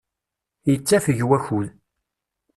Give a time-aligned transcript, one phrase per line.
[0.67, 1.69] Yettafeg wakud.